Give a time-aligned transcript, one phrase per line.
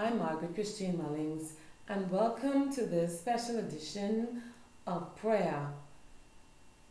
[0.00, 1.54] I'm Margaret Christine Mullings,
[1.88, 4.44] and welcome to this special edition
[4.86, 5.70] of prayer.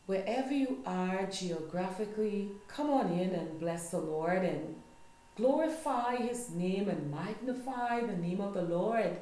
[0.07, 4.75] Wherever you are geographically, come on in and bless the Lord and
[5.37, 9.15] glorify His name and magnify the name of the Lord.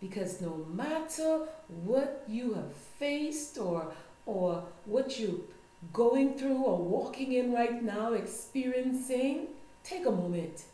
[0.00, 3.92] Because no matter what you have faced or,
[4.26, 5.40] or what you're
[5.92, 9.48] going through or walking in right now, experiencing,
[9.82, 10.66] take a moment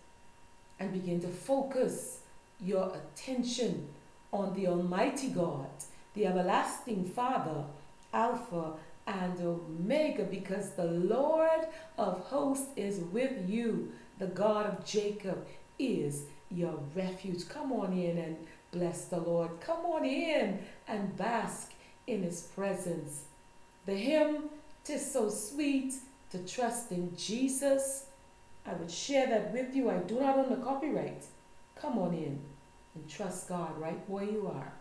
[0.79, 2.19] and begin to focus
[2.61, 3.89] your attention
[4.33, 5.69] on the Almighty God,
[6.15, 7.65] the everlasting Father,
[8.13, 8.73] Alpha
[9.07, 11.67] and Omega, because the Lord
[11.99, 13.93] of hosts is with you.
[14.19, 15.47] The God of Jacob
[15.79, 17.49] is your refuge.
[17.49, 18.37] Come on in and
[18.71, 19.61] bless the Lord.
[19.61, 21.73] Come on in and bask
[22.07, 23.25] in his presence.
[23.87, 24.45] The hymn,
[24.85, 25.95] Tis So Sweet
[26.31, 28.07] to Trust in Jesus.
[28.67, 29.91] I would share that with you.
[29.91, 31.25] I do not own the copyright.
[31.75, 32.41] Come on in
[32.95, 34.73] and trust God right where you are.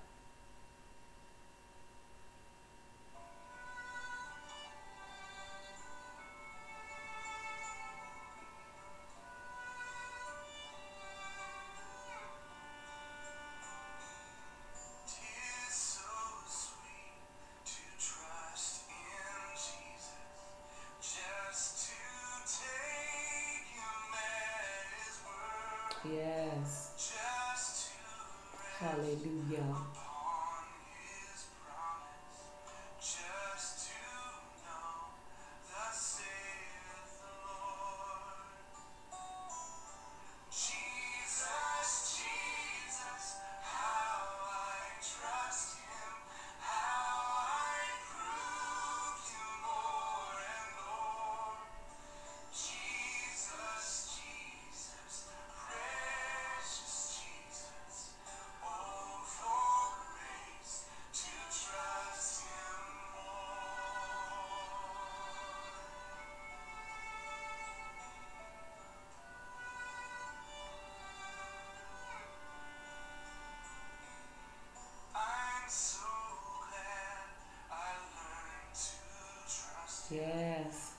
[80.14, 80.92] Yes.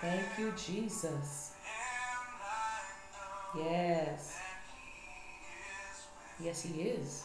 [0.00, 1.52] Thank you, Jesus.
[3.56, 4.38] Yes.
[6.40, 7.24] Yes, He is.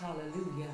[0.00, 0.70] Hallelujah.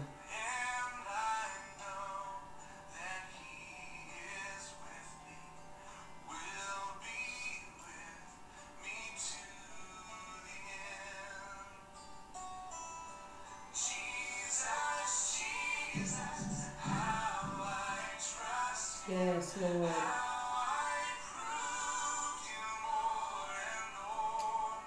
[19.08, 19.90] Yes, Lord.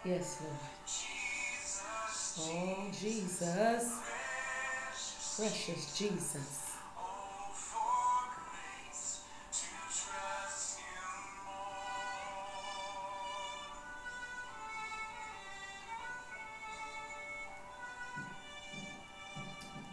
[0.06, 0.58] Yes, Lord.
[2.40, 4.17] Oh, Jesus.
[5.38, 6.72] Precious Jesus.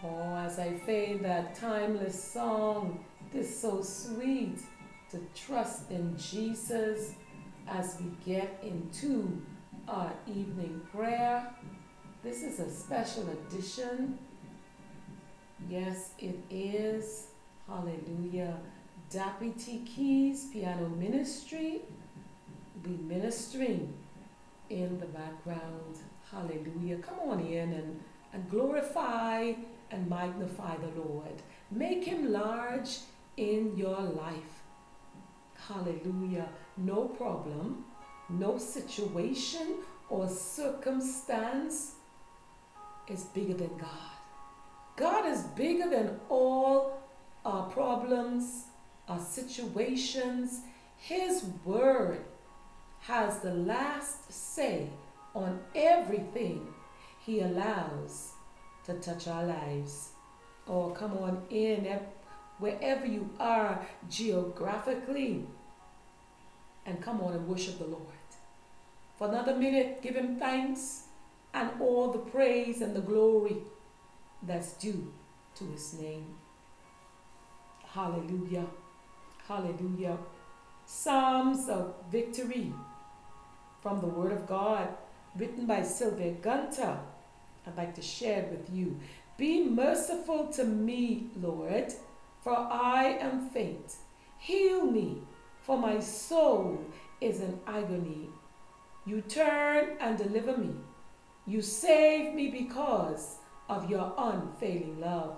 [0.02, 3.04] Oh, as I fade that timeless song.
[3.30, 4.60] It is so sweet
[5.10, 7.12] to trust in Jesus
[7.68, 9.42] as we get into
[9.88, 11.54] our evening prayer.
[12.22, 14.18] This is a special edition.
[15.68, 17.28] Yes, it is.
[17.66, 18.58] Hallelujah.
[19.10, 21.82] Deputy Keys Piano Ministry
[22.82, 23.92] be ministering
[24.70, 25.98] in the background.
[26.30, 26.98] Hallelujah.
[26.98, 28.00] Come on in and,
[28.32, 29.52] and glorify
[29.90, 31.42] and magnify the Lord.
[31.70, 32.98] Make him large
[33.36, 34.62] in your life.
[35.68, 36.48] Hallelujah.
[36.76, 37.84] No problem,
[38.28, 39.76] no situation
[40.08, 41.94] or circumstance
[43.08, 44.13] is bigger than God.
[44.96, 47.02] God is bigger than all
[47.44, 48.66] our problems,
[49.08, 50.60] our situations.
[50.96, 52.24] His word
[53.00, 54.88] has the last say
[55.34, 56.66] on everything
[57.26, 58.32] He allows
[58.84, 60.10] to touch our lives.
[60.68, 61.98] Oh, come on in, eh,
[62.58, 65.44] wherever you are geographically,
[66.86, 68.06] and come on and worship the Lord.
[69.18, 71.04] For another minute, give Him thanks
[71.52, 73.56] and all the praise and the glory
[74.46, 75.12] that's due
[75.56, 76.26] to His name.
[77.86, 78.66] Hallelujah.
[79.46, 80.18] Hallelujah.
[80.86, 82.72] Psalms of victory
[83.80, 84.88] from the Word of God,
[85.36, 86.98] written by Sylvia Gunter.
[87.66, 88.98] I'd like to share it with you.
[89.36, 91.92] Be merciful to me, Lord,
[92.42, 93.94] for I am faint.
[94.38, 95.22] Heal me,
[95.62, 96.78] for my soul
[97.20, 98.28] is in agony.
[99.06, 100.74] You turn and deliver me.
[101.46, 103.36] You save me because
[103.68, 105.36] of your unfailing love.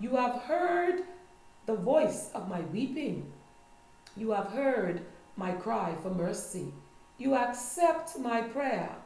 [0.00, 1.04] You have heard
[1.66, 3.32] the voice of my weeping.
[4.16, 5.02] You have heard
[5.36, 6.72] my cry for mercy.
[7.18, 8.96] You accept my prayer.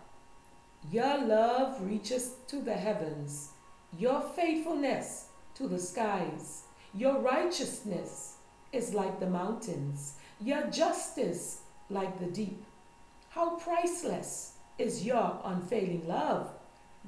[0.90, 3.50] Your love reaches to the heavens,
[3.98, 6.62] your faithfulness to the skies.
[6.94, 8.36] Your righteousness
[8.72, 12.64] is like the mountains, your justice like the deep.
[13.30, 16.50] How priceless is your unfailing love,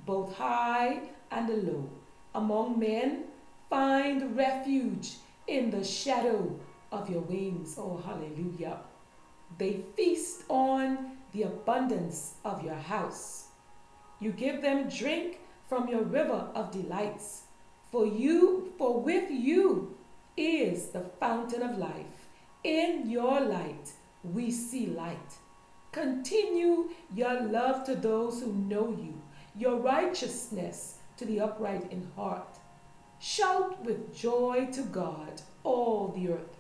[0.07, 1.01] both high
[1.31, 1.89] and low.
[2.35, 3.25] Among men,
[3.69, 5.17] find refuge
[5.47, 6.59] in the shadow
[6.93, 7.77] of your wings.
[7.79, 8.79] Oh, hallelujah.
[9.57, 13.49] They feast on the abundance of your house.
[14.21, 17.43] You give them drink from your river of delights.
[17.91, 19.97] For you, for with you
[20.37, 22.29] is the fountain of life.
[22.65, 23.93] In your light
[24.23, 25.35] we see light.
[25.93, 29.21] Continue your love to those who know you,
[29.59, 32.59] your righteousness to the upright in heart.
[33.19, 36.57] Shout with joy to God, all the earth.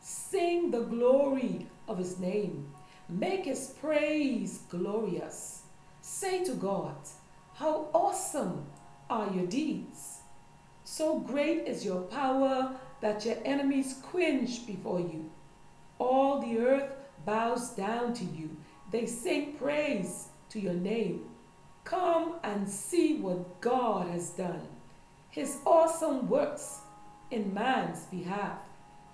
[0.00, 2.72] Sing the glory of his name.
[3.08, 5.62] Make his praise glorious.
[6.00, 6.96] Say to God,
[7.54, 8.66] How awesome
[9.08, 10.18] are your deeds!
[10.82, 15.30] So great is your power that your enemies cringe before you.
[15.98, 16.92] All the earth
[17.24, 18.56] bows down to you.
[18.90, 21.29] They sing praise to your name.
[21.84, 24.66] Come and see what God has done,
[25.30, 26.80] his awesome works
[27.30, 28.58] in man's behalf.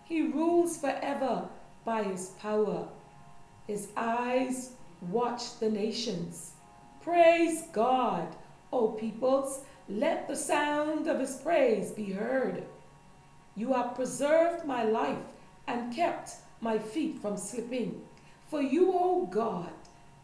[0.04, 1.48] He rules forever
[1.84, 2.88] by his power.
[3.66, 6.52] His eyes watch the nations.
[7.02, 8.34] Praise God,
[8.72, 9.64] O peoples.
[9.88, 12.64] Let the sound of his praise be heard.
[13.54, 15.18] You have preserved my life
[15.66, 18.02] and kept my feet from slipping.
[18.48, 19.72] For you, O God,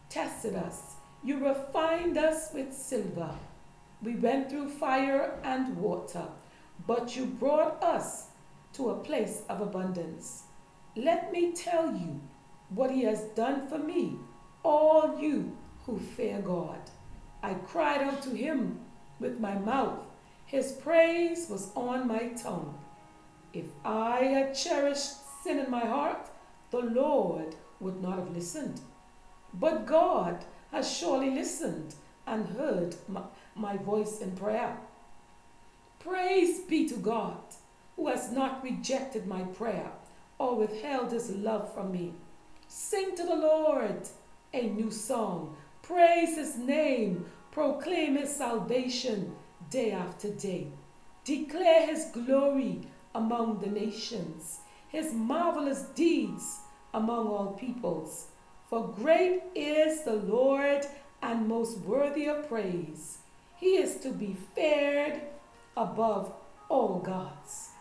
[0.09, 0.97] tested us.
[1.25, 3.31] You refined us with silver.
[4.02, 6.26] We went through fire and water,
[6.85, 8.26] but you brought us
[8.73, 10.45] to a place of abundance.
[10.97, 12.21] Let me tell you
[12.71, 14.17] what he has done for me,
[14.64, 16.81] all you who fear God.
[17.43, 18.81] I cried out to him
[19.21, 20.00] with my mouth.
[20.45, 22.79] His praise was on my tongue.
[23.52, 25.12] If I had cherished
[25.45, 26.31] sin in my heart,
[26.71, 28.81] the Lord would not have listened.
[29.55, 31.95] But God has surely listened
[32.26, 33.23] and heard my,
[33.55, 34.76] my voice in prayer.
[36.00, 37.38] Praise be to God
[37.97, 39.93] who has not rejected my prayer
[40.38, 42.12] or withheld his love from me.
[42.69, 44.09] Sing to the Lord
[44.52, 45.57] a new song.
[45.83, 47.26] Praise his name.
[47.50, 49.35] Proclaim his salvation
[49.71, 50.69] day after day.
[51.25, 52.81] Declare his glory
[53.14, 56.61] among the nations, his marvelous deeds
[56.95, 58.29] among all peoples.
[58.73, 60.87] For great is the Lord
[61.21, 63.19] and most worthy of praise.
[63.59, 65.21] He is to be feared
[65.76, 66.33] above
[66.71, 67.73] all gods.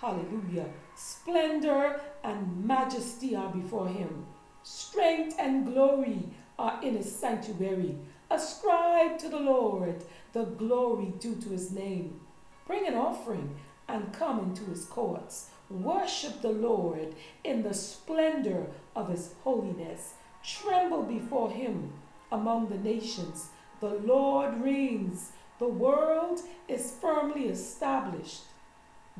[0.00, 0.68] Hallelujah.
[0.94, 4.24] Splendor and majesty are before him.
[4.62, 6.28] Strength and glory
[6.60, 7.96] are in his sanctuary.
[8.30, 12.20] Ascribe to the Lord the glory due to his name.
[12.68, 13.56] Bring an offering
[13.88, 15.50] and come into his courts.
[15.68, 20.14] Worship the Lord in the splendor of his holiness.
[20.42, 21.92] Tremble before him
[22.32, 23.48] among the nations.
[23.80, 25.32] The Lord reigns.
[25.58, 28.42] The world is firmly established.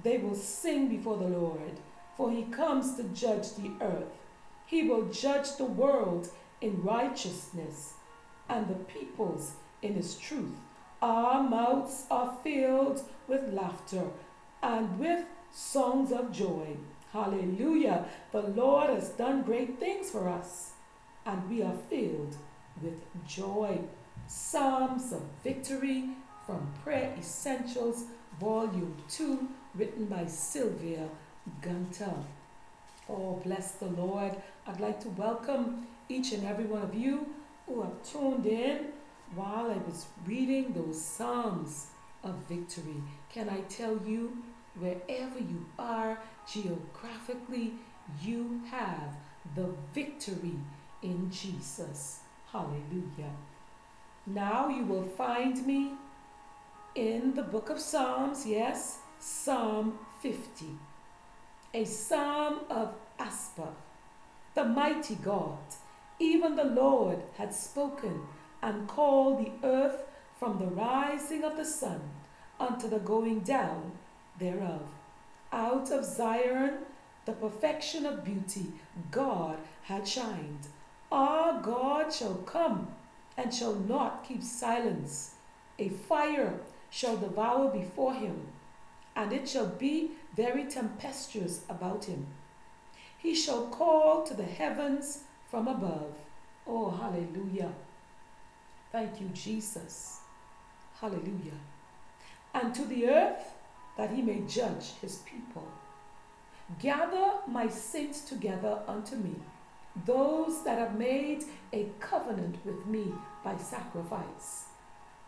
[0.03, 1.81] They will sing before the Lord,
[2.17, 4.13] for he comes to judge the earth.
[4.67, 7.95] He will judge the world in righteousness
[8.49, 10.57] and the peoples in his truth.
[11.03, 14.05] Our mouths are filled with laughter
[14.63, 16.77] and with songs of joy.
[17.13, 18.05] Hallelujah.
[18.33, 20.73] The Lord has done great things for us,
[21.27, 22.37] and we are filled
[22.83, 22.95] with
[23.27, 23.79] joy.
[24.27, 26.11] Psalms of Victory
[26.47, 28.05] from Prayer Essentials,
[28.39, 31.09] Volume 2, written by Sylvia
[31.61, 32.15] Gunter.
[33.09, 34.37] Oh, bless the Lord.
[34.67, 37.27] I'd like to welcome each and every one of you
[37.67, 38.87] who have tuned in
[39.35, 41.87] while I was reading those Psalms
[42.23, 43.03] of victory.
[43.33, 44.43] Can I tell you,
[44.79, 46.19] wherever you are
[46.53, 47.75] geographically,
[48.23, 49.17] you have
[49.55, 50.55] the victory
[51.03, 52.21] in Jesus.
[52.53, 53.35] Hallelujah.
[54.27, 55.93] Now you will find me
[56.95, 60.67] in the book of Psalms, yes, Psalm 50,
[61.73, 63.75] a psalm of Asaph,
[64.55, 65.59] the mighty God.
[66.19, 68.23] Even the Lord had spoken
[68.63, 70.03] and called the earth
[70.39, 72.01] from the rising of the sun
[72.59, 73.93] unto the going down
[74.39, 74.83] thereof.
[75.53, 76.79] Out of Zion,
[77.25, 78.67] the perfection of beauty,
[79.11, 80.69] God had shined.
[81.11, 82.89] Our God shall come
[83.37, 85.35] and shall not keep silence.
[85.79, 88.49] A fire shall devour before him,
[89.17, 92.27] and it shall be very tempestuous about him.
[93.19, 96.15] He shall call to the heavens from above.
[96.67, 97.73] Oh, hallelujah.
[98.93, 100.21] Thank you, Jesus.
[101.01, 101.61] Hallelujah.
[102.55, 103.55] And to the earth
[103.97, 105.67] that he may judge his people.
[106.79, 109.35] Gather my saints together unto me,
[110.07, 113.13] those that have made a covenant with me
[113.45, 114.67] by sacrifice.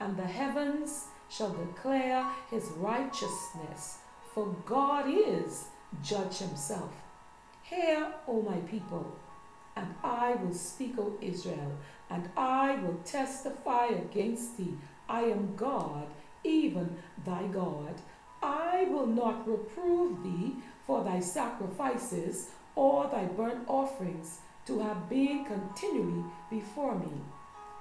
[0.00, 3.99] And the heavens shall declare his righteousness,
[4.35, 5.67] for God is
[6.02, 6.93] judge himself.
[7.62, 9.17] Hear, O my people,
[9.76, 11.73] and I will speak, O Israel,
[12.11, 14.75] and I will testify against thee.
[15.09, 16.07] I am God,
[16.45, 18.00] even thy God.
[18.43, 25.45] I will not reprove thee for thy sacrifices or thy burnt offerings to have been
[25.45, 27.12] continually before me.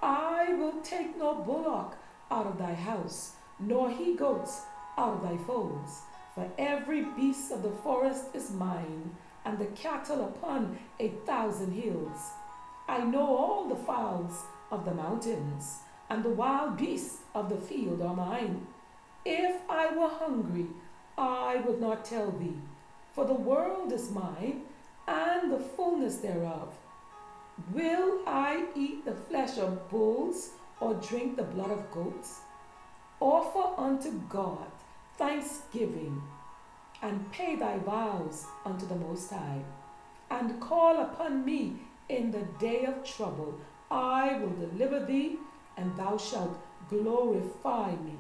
[0.02, 1.96] I will take no bullock
[2.32, 4.62] out of thy house, nor he goats
[4.98, 6.02] out of thy folds.
[6.34, 12.32] For every beast of the forest is mine, and the cattle upon a thousand hills.
[12.88, 18.02] I know all the fowls of the mountains, and the wild beasts of the field
[18.02, 18.66] are mine.
[19.26, 20.68] If I were hungry,
[21.18, 22.58] I would not tell thee,
[23.14, 24.64] for the world is mine,
[25.12, 26.74] and the fullness thereof.
[27.74, 32.40] Will I eat the flesh of bulls, or drink the blood of goats?
[33.20, 34.72] Offer unto God
[35.18, 36.22] thanksgiving
[37.02, 39.62] and pay thy vows unto the Most High,
[40.30, 41.74] and call upon me
[42.10, 43.60] in the day of trouble.
[43.90, 45.38] I will deliver thee,
[45.78, 46.58] and thou shalt
[46.90, 48.18] glorify me.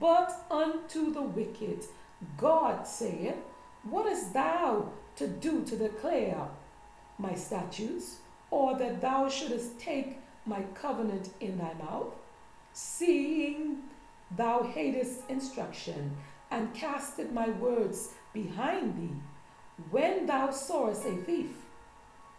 [0.00, 1.84] But unto the wicked,
[2.36, 3.36] God saith,
[3.84, 6.48] What is thou to do to declare
[7.18, 8.16] my statutes,
[8.50, 12.14] or that thou shouldest take my covenant in thy mouth?
[12.72, 13.82] Seeing
[14.34, 16.16] thou hatest instruction,
[16.50, 19.16] and casted my words behind thee.
[19.90, 21.52] When thou sawest a thief,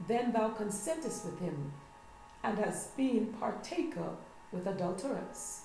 [0.08, 1.72] then thou consentest with him,
[2.44, 4.16] and hast been partaker
[4.52, 5.62] with adulterers.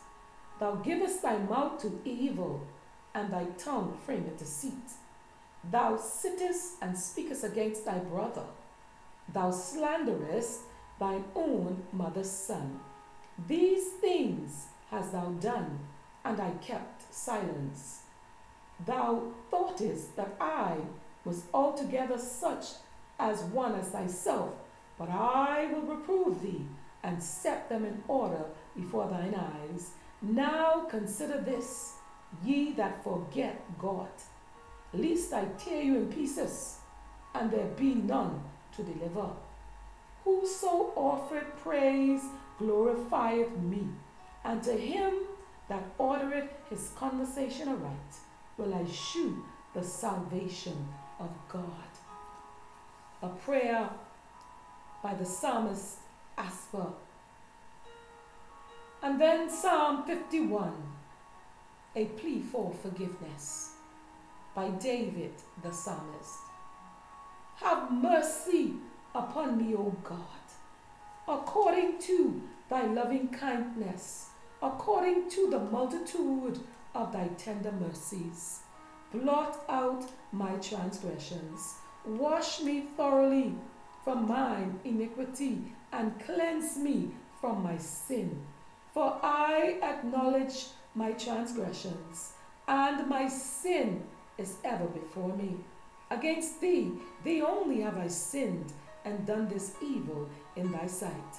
[0.60, 2.66] Thou givest thy mouth to evil,
[3.14, 4.88] and thy tongue frameth deceit.
[5.70, 8.44] Thou sittest and speakest against thy brother.
[9.32, 10.60] Thou slanderest
[10.98, 12.80] thine own mother's son.
[13.48, 15.80] These things hast thou done,
[16.24, 18.02] and I kept silence.
[18.84, 20.76] Thou thoughtest that I
[21.24, 22.66] was altogether such
[23.18, 24.54] as one as thyself,
[24.98, 26.66] but I will reprove thee
[27.02, 28.44] and set them in order
[28.76, 29.90] before thine eyes.
[30.22, 31.94] Now consider this,
[32.44, 34.08] ye that forget God,
[34.96, 36.76] lest I tear you in pieces,
[37.34, 38.40] and there be none
[38.76, 39.28] to deliver.
[40.24, 42.22] Whoso offereth praise
[42.58, 43.86] glorifieth me,
[44.44, 45.14] and to him
[45.68, 48.14] that ordereth his conversation aright
[48.56, 50.88] will I shew the salvation
[51.20, 51.90] of God.
[53.22, 53.90] A prayer
[55.02, 55.98] by the psalmist
[56.38, 56.94] Asaph.
[59.02, 60.72] And then Psalm 51,
[61.94, 63.75] a plea for forgiveness
[64.56, 66.38] by David the psalmist.
[67.56, 68.72] Have mercy
[69.14, 70.46] upon me, O God,
[71.28, 74.30] according to thy loving kindness,
[74.62, 76.58] according to the multitude
[76.94, 78.60] of thy tender mercies.
[79.12, 81.74] Blot out my transgressions.
[82.06, 83.54] Wash me thoroughly
[84.02, 87.10] from mine iniquity and cleanse me
[87.40, 88.40] from my sin.
[88.94, 92.32] For I acknowledge my transgressions,
[92.66, 94.02] and my sin
[94.38, 95.56] is ever before me.
[96.10, 96.92] Against thee,
[97.24, 98.72] thee only have I sinned
[99.04, 101.34] and done this evil in thy sight,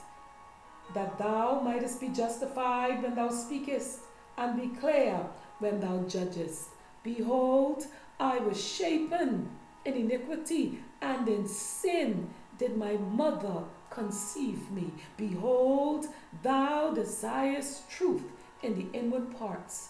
[0.94, 4.00] that thou mightest be justified when thou speakest,
[4.38, 5.26] and be clear
[5.60, 6.70] when thou judgest.
[7.04, 7.86] Behold,
[8.20, 9.50] I was shapen
[9.86, 14.92] in iniquity, and in sin did my mother conceive me.
[15.16, 16.08] Behold,
[16.44, 18.24] thou desirest truth
[18.64, 19.90] in the inward parts,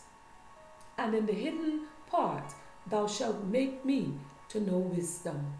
[0.98, 2.54] and in the hidden part
[2.90, 4.14] thou shalt make me
[4.50, 5.54] to know wisdom.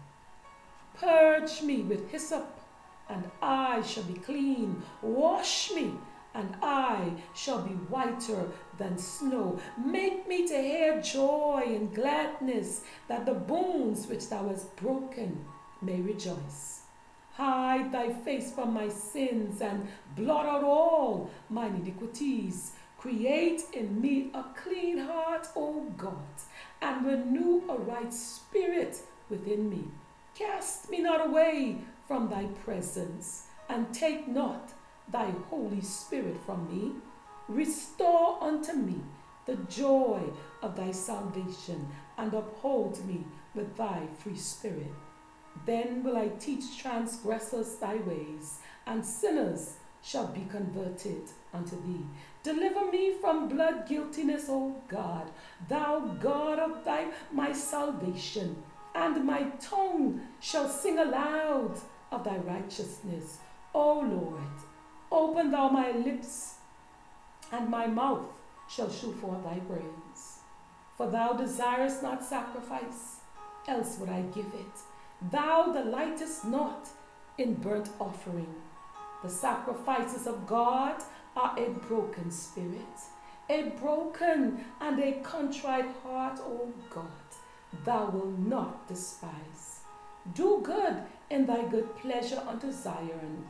[0.94, 2.60] Purge me with hyssop,
[3.08, 4.82] and I shall be clean.
[5.02, 5.92] Wash me,
[6.34, 9.58] and I shall be whiter than snow.
[9.84, 15.44] Make me to hear joy and gladness, that the bones which thou hast broken
[15.80, 16.82] may rejoice.
[17.34, 22.72] Hide thy face from my sins and blot out all mine iniquities.
[22.98, 26.34] Create in me a clean heart, O God,
[26.82, 29.00] and renew a right spirit
[29.30, 29.84] within me.
[30.34, 31.78] Cast me not away
[32.08, 34.72] from thy presence, and take not
[35.12, 36.92] thy Holy Spirit from me.
[37.46, 39.00] Restore unto me
[39.46, 40.20] the joy
[40.60, 43.24] of thy salvation, and uphold me
[43.54, 44.92] with thy free spirit.
[45.66, 52.04] Then will I teach transgressors thy ways, and sinners shall be converted unto thee.
[52.42, 55.30] Deliver me from blood guiltiness, O God,
[55.68, 58.62] thou God of thy my salvation,
[58.94, 61.78] and my tongue shall sing aloud
[62.12, 63.38] of thy righteousness.
[63.74, 64.56] O Lord,
[65.10, 66.54] open thou my lips,
[67.52, 68.26] and my mouth
[68.68, 70.38] shall shew forth thy praise.
[70.96, 73.20] For thou desirest not sacrifice,
[73.66, 75.30] else would I give it.
[75.30, 76.88] Thou delightest not
[77.36, 78.54] in burnt offering.
[79.22, 81.02] The sacrifices of God
[81.38, 82.96] are a broken spirit,
[83.48, 87.28] a broken and a contrite heart, O God,
[87.84, 89.80] thou wilt not despise.
[90.34, 90.96] Do good
[91.30, 93.46] in thy good pleasure unto Zion.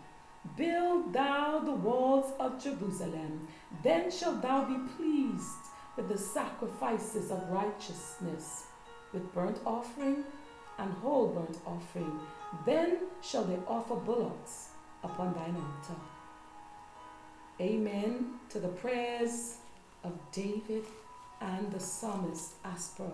[0.57, 3.48] Build thou the walls of Jerusalem.
[3.83, 5.64] Then shalt thou be pleased
[5.96, 8.64] with the sacrifices of righteousness,
[9.12, 10.24] with burnt offering
[10.79, 12.20] and whole burnt offering.
[12.66, 14.68] Then shall they offer bullocks
[15.03, 16.01] upon thine altar.
[17.61, 19.57] Amen to the prayers
[20.05, 20.85] of David
[21.40, 23.11] and the psalmist Asaph.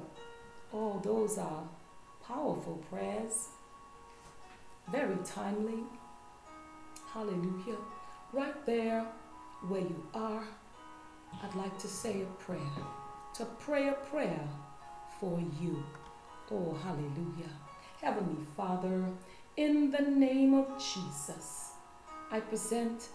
[0.70, 1.62] Oh, those are
[2.26, 3.48] powerful prayers,
[4.92, 5.82] very timely.
[7.10, 7.78] Hallelujah.
[8.34, 9.06] Right there
[9.66, 10.44] where you are,
[11.42, 12.60] I'd like to say a prayer,
[13.36, 14.46] to pray a prayer
[15.20, 15.82] for you.
[16.50, 17.52] Oh, hallelujah.
[18.02, 19.06] Heavenly Father,
[19.56, 21.70] in the name of Jesus,
[22.30, 23.08] I present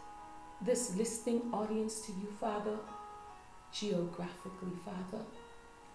[0.62, 2.78] this listening audience to you, Father,
[3.72, 5.24] geographically, Father,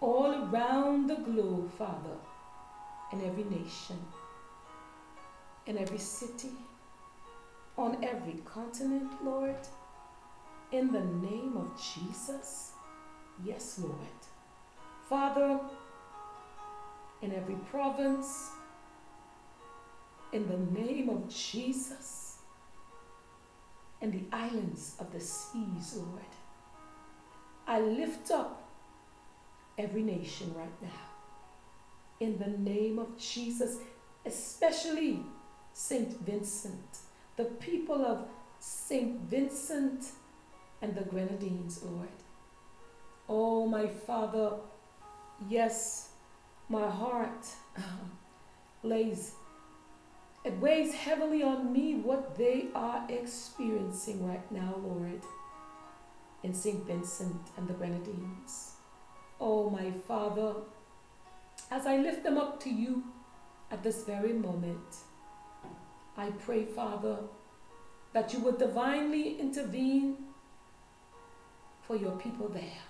[0.00, 2.16] all around the globe, Father,
[3.12, 3.98] in every nation,
[5.66, 6.52] in every city,
[7.76, 9.56] on every continent, Lord,
[10.72, 12.72] in the name of Jesus.
[13.44, 14.20] Yes, Lord.
[15.08, 15.60] Father,
[17.20, 18.50] in every province,
[20.32, 22.23] in the name of Jesus,
[24.04, 26.32] in the islands of the seas, Lord.
[27.66, 28.68] I lift up
[29.78, 31.06] every nation right now.
[32.20, 33.78] In the name of Jesus,
[34.26, 35.20] especially
[35.72, 36.20] St.
[36.20, 36.98] Vincent,
[37.36, 39.22] the people of St.
[39.22, 40.04] Vincent
[40.82, 42.08] and the Grenadines, Lord.
[43.26, 44.52] Oh, my Father,
[45.48, 46.10] yes,
[46.68, 47.46] my heart
[48.82, 49.32] lays,
[50.44, 55.22] it weighs heavily on me what they are experiencing right now, Lord,
[56.42, 56.86] in St.
[56.86, 58.72] Vincent and the Grenadines.
[59.40, 60.54] Oh, my Father,
[61.70, 63.04] as I lift them up to you
[63.70, 64.96] at this very moment,
[66.16, 67.18] I pray, Father,
[68.12, 70.16] that you would divinely intervene
[71.82, 72.82] for your people there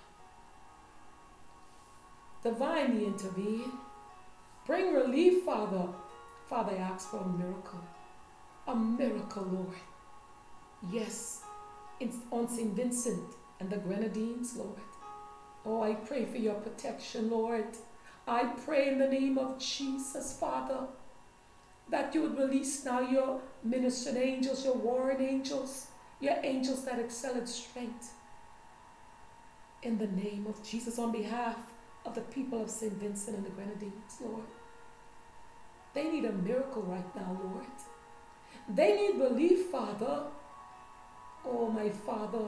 [2.45, 3.71] divinely intervene.
[4.67, 5.87] Bring relief, Father.
[6.47, 7.81] Father, I ask for a miracle.
[8.67, 9.77] A miracle, Lord.
[10.91, 11.41] Yes,
[11.99, 12.75] it's on St.
[12.75, 14.79] Vincent and the Grenadines, Lord.
[15.65, 17.65] Oh, I pray for your protection, Lord.
[18.27, 20.81] I pray in the name of Jesus, Father,
[21.89, 25.87] that you would release now your ministering angels, your warring angels,
[26.19, 28.13] your angels that excel in strength.
[29.81, 31.57] In the name of Jesus, on behalf
[32.05, 32.93] of the people of St.
[32.93, 34.43] Vincent and the Grenadines, Lord.
[35.95, 37.65] They need a miracle right now, Lord.
[38.67, 40.23] They need relief, Father.
[41.45, 42.45] Oh, my Father,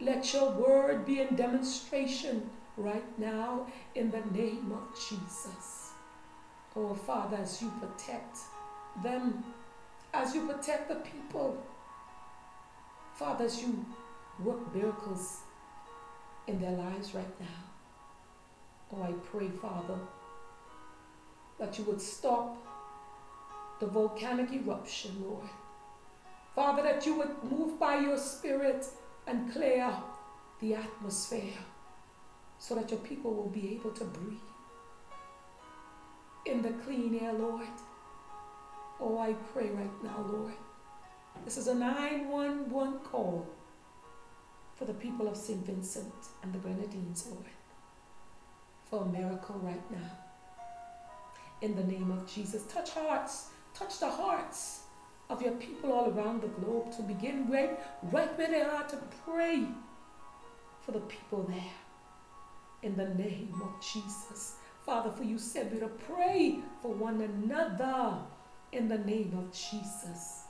[0.00, 5.90] let your word be in demonstration right now in the name of Jesus.
[6.74, 8.38] Oh, Father, as you protect
[9.04, 9.44] them,
[10.12, 11.62] as you protect the people,
[13.14, 13.84] Father, as you
[14.42, 15.40] work miracles
[16.48, 17.46] in their lives right now.
[18.92, 19.98] Oh, I pray, Father,
[21.58, 22.56] that you would stop
[23.80, 25.48] the volcanic eruption, Lord.
[26.54, 28.86] Father, that you would move by your Spirit
[29.26, 29.92] and clear
[30.60, 31.54] the atmosphere
[32.58, 34.38] so that your people will be able to breathe
[36.44, 37.66] in the clean air, Lord.
[39.00, 40.52] Oh, I pray right now, Lord.
[41.44, 43.46] This is a 911 call
[44.76, 45.64] for the people of St.
[45.64, 46.12] Vincent
[46.42, 47.46] and the Grenadines, Lord,
[48.84, 50.10] for a miracle right now.
[51.62, 54.82] In the name of Jesus, touch hearts, touch the hearts
[55.28, 57.78] of your people all around the globe to begin right,
[58.12, 59.64] right where they are to pray
[60.80, 61.72] for the people there.
[62.82, 64.54] In the name of Jesus.
[64.86, 68.16] Father, for you said we're to pray for one another
[68.72, 70.44] in the name of Jesus.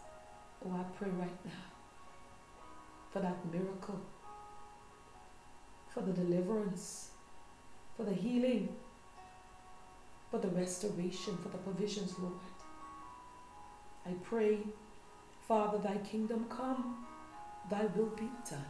[0.65, 1.71] Oh, I pray right now
[3.13, 4.01] for that miracle,
[5.93, 7.11] for the deliverance,
[7.97, 8.69] for the healing,
[10.31, 12.35] for the restoration, for the provisions, Lord.
[14.07, 14.59] I pray,
[15.47, 17.07] Father, thy kingdom come,
[17.71, 18.65] thy will be done.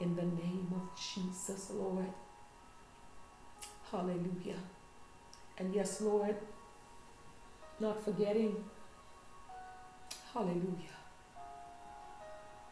[0.00, 2.12] In the name of Jesus, Lord.
[3.90, 4.60] Hallelujah.
[5.58, 6.36] And yes, Lord,
[7.80, 8.64] not forgetting,
[10.32, 10.98] hallelujah,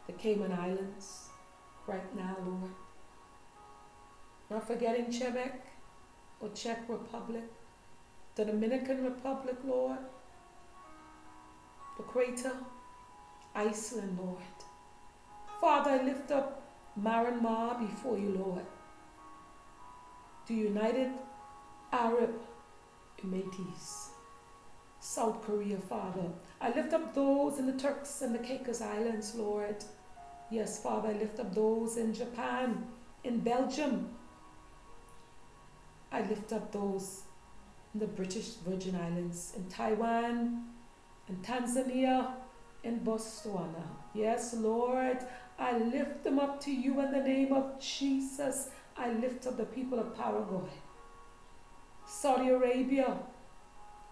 [0.05, 1.29] the Cayman Islands
[1.85, 2.71] right now, Lord.
[4.49, 5.65] Not forgetting Quebec
[6.39, 7.43] or Czech Republic,
[8.35, 9.97] the Dominican Republic, Lord,
[11.97, 12.53] the Crater,
[13.55, 14.37] Iceland, Lord.
[15.59, 16.61] Father, I lift up
[16.99, 18.65] Myanmar before you, Lord.
[20.47, 21.11] The United
[21.91, 22.39] Arab
[23.23, 24.09] Emirates,
[24.99, 26.29] South Korea, Father.
[26.61, 29.83] I lift up those in the Turks and the Caicos Islands, Lord.
[30.51, 32.85] Yes, Father, I lift up those in Japan,
[33.23, 34.09] in Belgium.
[36.11, 37.23] I lift up those
[37.93, 40.76] in the British Virgin Islands, in Taiwan,
[41.29, 42.33] in Tanzania,
[42.83, 43.83] in Botswana.
[44.13, 45.19] Yes, Lord,
[45.59, 48.69] I lift them up to you in the name of Jesus.
[48.95, 50.71] I lift up the people of Paraguay,
[52.05, 53.17] Saudi Arabia,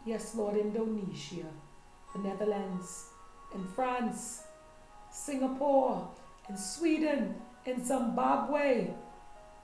[0.05, 1.47] yes, Lord, Indonesia,
[2.13, 3.07] the Netherlands,
[3.53, 4.43] in France,
[5.11, 6.07] Singapore,
[6.49, 8.89] in Sweden, in Zimbabwe,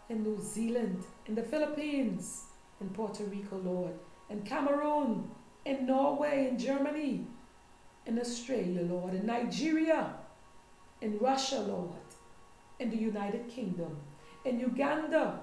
[0.10, 2.46] in New Zealand, in the Philippines,
[2.80, 3.94] in Puerto Rico, Lord,
[4.30, 5.30] in Cameroon,
[5.66, 7.28] in Norway, in Germany,
[8.06, 10.14] in Australia, Lord, in Nigeria,
[11.02, 12.08] in Russia, Lord,
[12.80, 13.98] in the United Kingdom,
[14.46, 15.42] in Uganda,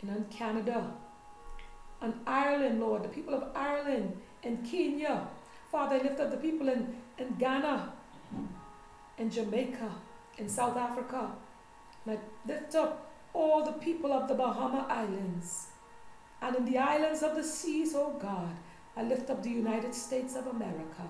[0.00, 0.92] and in Canada,
[2.00, 5.28] and Ireland, Lord, the people of Ireland, and Kenya.
[5.70, 7.92] Father, I lift up the people in, in Ghana,
[9.18, 9.90] in Jamaica,
[10.38, 11.30] in South Africa.
[12.04, 15.68] And I lift up all the people of the Bahama Islands
[16.42, 18.56] and in the islands of the seas, oh God.
[18.96, 21.08] I lift up the United States of America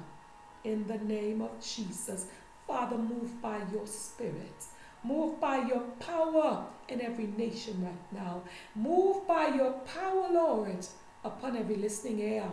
[0.64, 2.26] in the name of Jesus.
[2.66, 4.66] Father, move by your spirit.
[5.04, 8.42] Move by your power in every nation right now.
[8.76, 10.86] Move by your power, Lord,
[11.24, 12.50] upon every listening ear.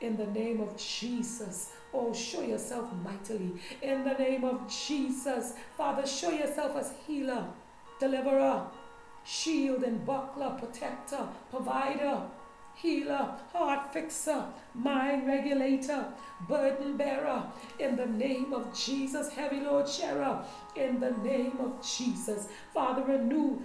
[0.00, 1.72] In the name of Jesus.
[1.92, 3.52] Oh, show yourself mightily.
[3.82, 5.52] In the name of Jesus.
[5.76, 7.46] Father, show yourself as healer,
[7.98, 8.64] deliverer,
[9.24, 12.22] shield and buckler, protector, provider,
[12.80, 16.06] healer, heart fixer, mind regulator,
[16.48, 17.44] burden bearer,
[17.78, 20.44] in the name of Jesus, heavy Lord sharer,
[20.76, 22.48] in the name of Jesus.
[22.72, 23.60] Father, renew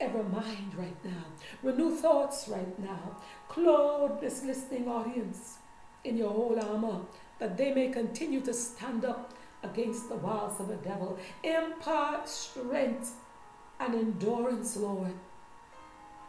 [0.00, 1.24] every mind right now,
[1.62, 3.16] renew thoughts right now,
[3.48, 5.58] clothe this listening audience
[6.04, 7.00] in your whole armor,
[7.38, 11.18] that they may continue to stand up against the wiles of the devil.
[11.42, 13.14] Impart strength
[13.80, 15.14] and endurance, Lord.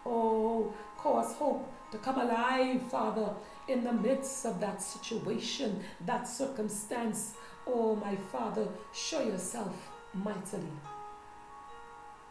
[0.06, 3.34] Oh, cause hope to come alive, Father,
[3.68, 7.36] in the midst of that situation, that circumstance.
[7.66, 9.76] Oh, my Father, show yourself
[10.14, 10.72] mightily.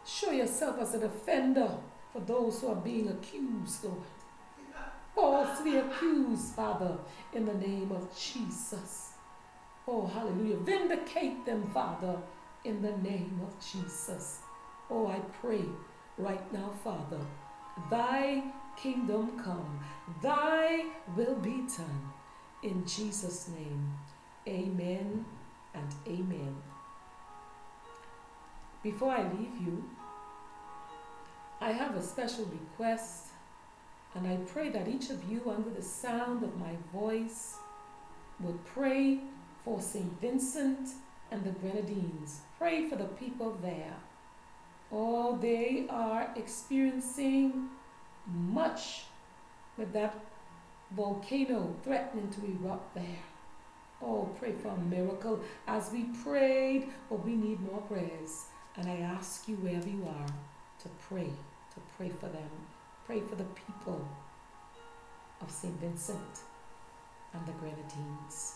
[0.05, 1.69] Show yourself as a defender
[2.13, 3.97] for those who are being accused, Lord.
[5.13, 6.97] Falsely accused, Father,
[7.33, 9.13] in the name of Jesus.
[9.87, 10.57] Oh, hallelujah.
[10.57, 12.17] Vindicate them, Father,
[12.63, 14.39] in the name of Jesus.
[14.89, 15.63] Oh, I pray
[16.17, 17.19] right now, Father,
[17.89, 18.43] thy
[18.81, 19.79] kingdom come,
[20.21, 20.85] thy
[21.15, 22.11] will be done.
[22.63, 23.93] In Jesus' name,
[24.47, 25.25] amen
[25.73, 26.55] and amen.
[28.83, 29.83] Before I leave you,
[31.59, 33.27] I have a special request,
[34.15, 37.55] and I pray that each of you, under the sound of my voice,
[38.39, 39.19] would pray
[39.63, 40.21] for St.
[40.21, 40.89] Vincent
[41.31, 42.41] and the Grenadines.
[42.57, 43.95] Pray for the people there.
[44.91, 47.69] Oh, they are experiencing
[48.27, 49.05] much
[49.77, 50.15] with that
[50.91, 53.23] volcano threatening to erupt there.
[54.01, 58.45] Oh, pray for a miracle as we prayed, but we need more prayers.
[58.75, 60.27] And I ask you, wherever you are,
[60.83, 61.31] to pray,
[61.73, 62.49] to pray for them.
[63.05, 64.07] Pray for the people
[65.41, 65.73] of St.
[65.79, 66.41] Vincent
[67.33, 68.55] and the Grenadines.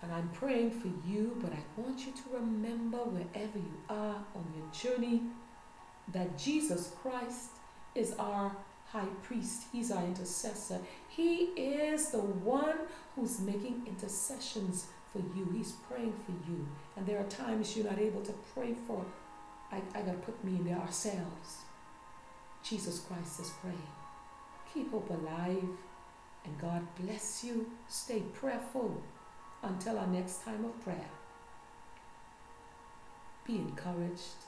[0.00, 4.44] And I'm praying for you, but I want you to remember wherever you are on
[4.56, 5.22] your journey
[6.12, 7.50] that Jesus Christ
[7.94, 8.56] is our
[8.92, 9.64] high priest.
[9.72, 10.80] He's our intercessor.
[11.08, 12.76] He is the one
[13.14, 15.50] who's making intercessions for you.
[15.54, 16.66] He's praying for you.
[16.96, 19.04] And there are times you're not able to pray for,
[19.70, 21.58] I, I gotta put me in there, ourselves.
[22.62, 23.78] Jesus Christ is praying.
[24.72, 25.68] Keep hope alive.
[26.44, 27.70] And God bless you.
[27.88, 29.02] Stay prayerful
[29.62, 31.10] until our next time of prayer.
[33.46, 34.47] Be encouraged.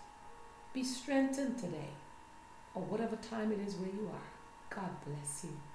[0.72, 1.90] Be strengthened today,
[2.74, 4.74] or whatever time it is where you are.
[4.74, 5.69] God bless you.